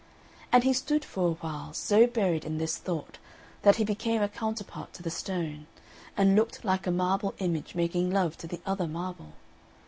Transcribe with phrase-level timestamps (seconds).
[0.51, 3.19] And he stood for a while so buried in this thought
[3.61, 5.67] that he became a counterpart to the stone,
[6.17, 9.33] and looked like a marble image making love to the other marble.